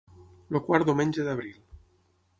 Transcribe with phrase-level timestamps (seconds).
[0.53, 1.63] El quart diumenge d'abril.